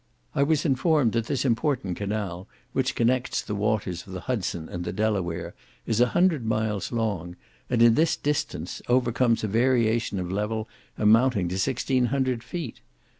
[0.33, 4.83] I was informed that this important canal, which connects the waters of the Hudson and
[4.83, 5.53] the Delaware,
[5.85, 7.35] is a hundred miles long,
[7.69, 10.67] and in this distance overcomes a variation of level
[10.97, 12.81] amounting to sixteen hundred feet.